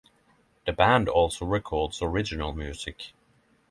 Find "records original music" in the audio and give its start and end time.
1.45-3.13